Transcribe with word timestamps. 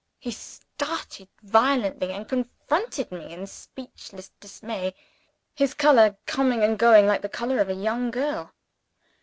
He 0.17 0.31
started 0.31 1.27
violently 1.43 2.11
and 2.11 2.27
confronted 2.27 3.11
me 3.11 3.31
in 3.31 3.45
speechless 3.45 4.31
dismay; 4.39 4.95
his 5.53 5.75
color 5.75 6.17
coming 6.25 6.63
and 6.63 6.79
going 6.79 7.05
like 7.05 7.21
the 7.21 7.29
color 7.29 7.59
of 7.59 7.69
a 7.69 7.75
young 7.75 8.09
girl. 8.09 8.51